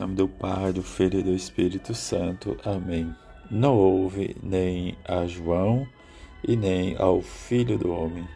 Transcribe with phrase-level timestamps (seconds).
[0.00, 2.56] Em nome do Pai, do Filho e do Espírito Santo.
[2.64, 3.14] Amém.
[3.50, 5.86] Não houve nem a João
[6.42, 8.26] e nem ao Filho do Homem.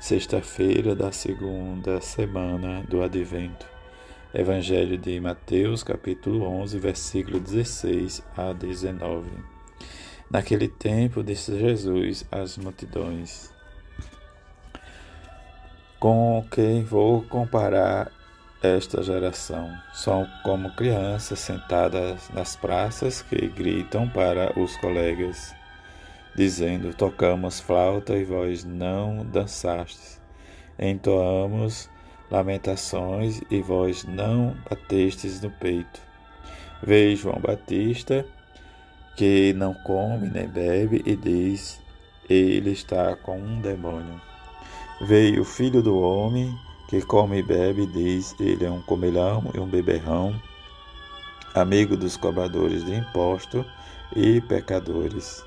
[0.00, 3.68] Sexta-feira da segunda semana do Advento.
[4.34, 9.30] Evangelho de Mateus, capítulo 11, versículo 16 a 19.
[10.28, 13.54] Naquele tempo disse Jesus às multidões:
[16.00, 18.10] Com quem vou comparar
[18.62, 19.70] esta geração.
[19.92, 25.54] São como crianças sentadas nas praças que gritam para os colegas,
[26.34, 30.20] dizendo: Tocamos flauta e vós não dançastes.
[30.78, 31.88] Entoamos
[32.30, 36.00] lamentações e vós não batestes no peito.
[36.82, 38.26] Veio João Batista,
[39.16, 41.80] que não come nem bebe, e diz:
[42.28, 44.20] Ele está com um demônio.
[45.00, 46.54] Veio o filho do homem,
[46.88, 50.40] que come e bebe, diz: Ele é um comelhão e um beberrão,
[51.54, 53.64] amigo dos cobradores de imposto
[54.14, 55.44] e pecadores.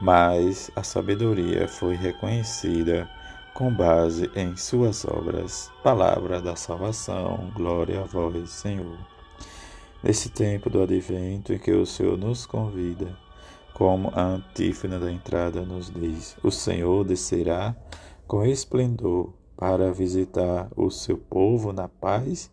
[0.00, 3.08] Mas a sabedoria foi reconhecida
[3.52, 5.70] com base em suas obras.
[5.82, 8.98] Palavra da salvação, glória a vós, Senhor.
[10.02, 13.16] Nesse tempo do advento em que o Senhor nos convida,
[13.72, 17.76] como a antífona da entrada nos diz: O Senhor descerá
[18.26, 22.50] com esplendor para visitar o seu povo na paz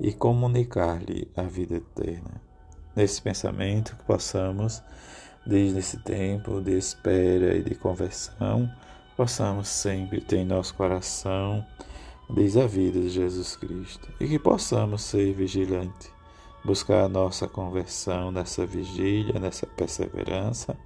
[0.00, 2.40] e comunicar-lhe a vida eterna.
[2.94, 4.82] Nesse pensamento que possamos,
[5.46, 8.70] desde esse tempo de espera e de conversão,
[9.16, 11.64] possamos sempre ter em nosso coração
[12.28, 16.10] desde a vida de Jesus Cristo e que possamos ser vigilantes,
[16.64, 20.76] buscar a nossa conversão nessa vigília, nessa perseverança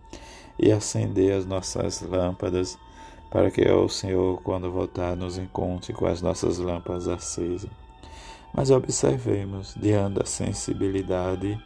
[0.59, 2.77] e acender as nossas lâmpadas
[3.31, 7.71] para que o Senhor, quando voltar, nos encontre com as nossas lâmpadas acesas.
[8.55, 11.59] Mas observemos, diante da sensibilidade,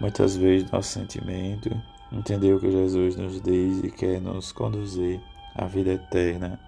[0.00, 1.70] muitas vezes nosso sentimento,
[2.12, 5.20] entender o que Jesus nos diz e quer nos conduzir
[5.54, 6.60] à vida eterna.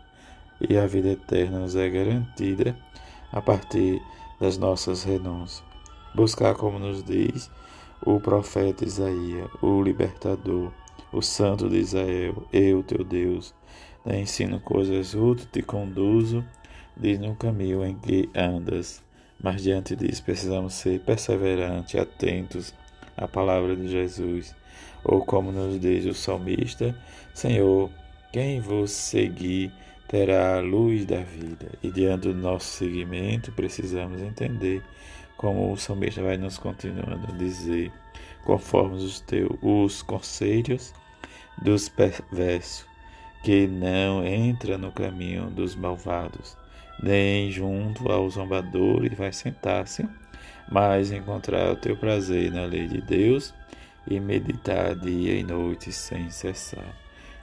[0.69, 2.77] E a vida eterna nos é garantida
[3.33, 4.03] a partir
[4.39, 5.63] das nossas renúncias.
[6.15, 7.51] Buscar, como nos diz
[8.05, 10.73] o profeta Isaías, o libertador,
[11.13, 13.55] o santo de Israel, eu, teu Deus,
[14.05, 16.45] te ensino coisas úteis, te conduzo,
[16.97, 19.03] diz no caminho em que andas.
[19.43, 22.75] Mas diante disso precisamos ser perseverantes, atentos
[23.17, 24.55] à palavra de Jesus.
[25.03, 26.95] Ou como nos diz o salmista,
[27.33, 27.91] Senhor,
[28.33, 29.73] quem vos seguir
[30.09, 31.71] terá a luz da vida.
[31.83, 34.83] E diante do nosso seguimento precisamos entender
[35.37, 37.91] como o salmista vai nos continuando a dizer,
[38.45, 40.93] conforme os teus os conselhos
[41.63, 42.87] dos perversos,
[43.43, 46.57] que não entra no caminho dos malvados,
[47.03, 50.07] nem junto ao zombador e vai sentar-se,
[50.71, 53.55] mas encontrar o teu prazer na lei de Deus
[54.07, 56.95] e meditar dia e noite sem cessar.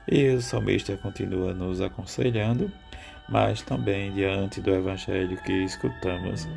[0.08, 2.72] E o salmista continua nos aconselhando,
[3.28, 6.48] mas também diante do evangelho que escutamos,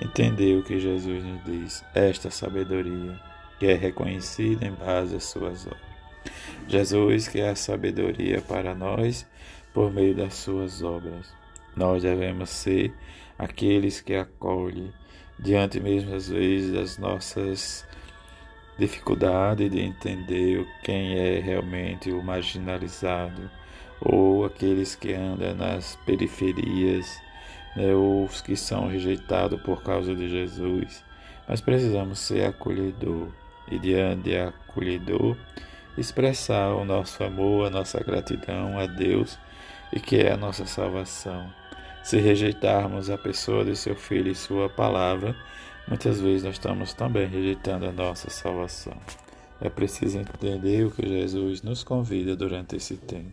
[0.00, 3.20] entender o que Jesus nos diz, esta sabedoria
[3.58, 5.93] que é reconhecida em base às suas obras.
[6.66, 9.26] Jesus que é a sabedoria para nós
[9.72, 11.32] por meio das suas obras.
[11.76, 12.92] Nós devemos ser
[13.38, 14.92] aqueles que acolhem
[15.38, 17.86] diante mesmo às vezes das nossas
[18.78, 23.50] dificuldades de entender quem é realmente o marginalizado
[24.00, 27.20] ou aqueles que andam nas periferias,
[27.76, 31.04] né, ou os que são rejeitados por causa de Jesus.
[31.48, 33.28] Mas precisamos ser acolhedor
[33.70, 35.36] e diante de acolhedor
[35.96, 39.38] expressar o nosso amor, a nossa gratidão a Deus
[39.92, 41.52] e que é a nossa salvação.
[42.02, 45.34] Se rejeitarmos a pessoa de seu Filho e sua palavra,
[45.88, 48.96] muitas vezes nós estamos também rejeitando a nossa salvação.
[49.60, 53.32] É preciso entender o que Jesus nos convida durante esse tempo: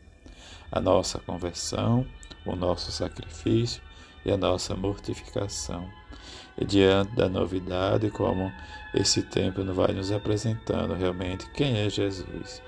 [0.71, 2.05] a nossa conversão,
[2.45, 3.81] o nosso sacrifício
[4.23, 6.00] e a nossa mortificação.
[6.65, 8.51] Diante da novidade, como
[8.93, 12.61] esse tempo vai nos apresentando realmente quem é Jesus.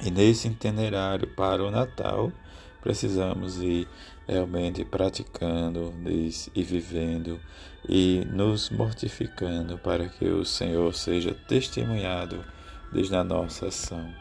[0.00, 2.30] E nesse itinerário para o Natal,
[2.82, 3.88] precisamos ir
[4.26, 5.94] realmente praticando
[6.54, 7.40] e vivendo
[7.88, 12.44] e nos mortificando para que o Senhor seja testemunhado
[12.92, 14.12] desde a nossa ação.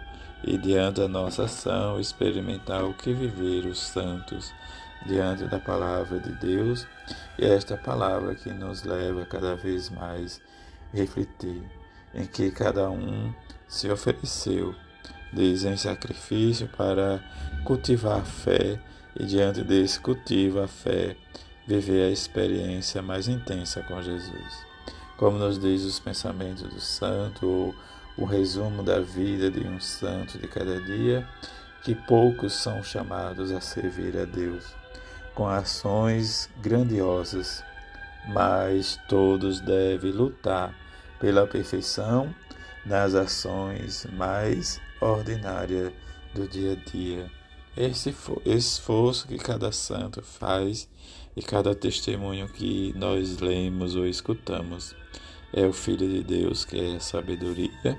[0.45, 4.51] E diante da nossa ação, experimentar o que viver os santos
[5.05, 6.87] diante da palavra de Deus,
[7.37, 10.41] e é esta palavra que nos leva cada vez mais
[10.93, 11.63] a refletir,
[12.13, 13.33] em que cada um
[13.67, 14.73] se ofereceu,
[15.31, 17.21] diz em sacrifício para
[17.65, 18.79] cultivar a fé
[19.19, 21.15] e diante desse cultivo a fé,
[21.67, 24.73] viver a experiência mais intensa com Jesus.
[25.15, 27.75] como nos diz os pensamentos do santo, ou
[28.17, 31.25] o resumo da vida de um santo de cada dia,
[31.83, 34.82] que poucos são chamados a servir a Deus
[35.35, 37.63] com ações grandiosas,
[38.33, 40.73] mas todos devem lutar
[41.19, 42.33] pela perfeição
[42.85, 45.91] nas ações mais ordinárias
[46.33, 47.31] do dia a dia.
[47.75, 48.15] Esse
[48.45, 50.87] esforço que cada santo faz
[51.35, 54.95] e cada testemunho que nós lemos ou escutamos
[55.51, 57.97] é o Filho de Deus que é sabedoria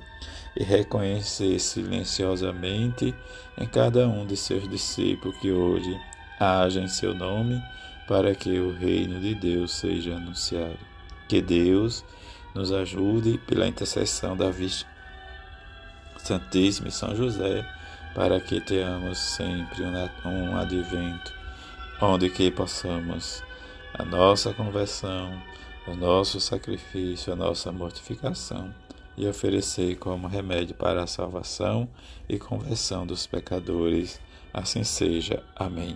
[0.56, 3.14] e reconhecer silenciosamente
[3.58, 6.00] em cada um de seus discípulos que hoje
[6.38, 7.62] haja em seu nome
[8.06, 10.78] para que o reino de Deus seja anunciado.
[11.28, 12.04] Que Deus
[12.54, 14.86] nos ajude pela intercessão da Virgem
[16.18, 17.66] Santíssima e São José
[18.14, 19.82] para que tenhamos sempre
[20.24, 21.32] um advento
[22.00, 23.42] onde que possamos
[23.92, 25.40] a nossa conversão,
[25.86, 28.72] o nosso sacrifício, a nossa mortificação
[29.16, 31.88] e oferecer como remédio para a salvação
[32.28, 34.20] e conversão dos pecadores.
[34.52, 35.42] Assim seja.
[35.56, 35.92] Amém.